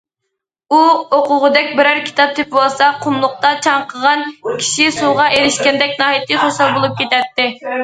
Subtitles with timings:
[0.69, 0.77] ئۇ
[1.17, 7.51] ئوقۇغۇدەك بىرەر كىتاب تېپىۋالسا، قۇملۇقتا چاڭقىغان كىشى سۇغا ئېرىشكەندەك ناھايىتى خۇشال بولۇپ كېتەتتى.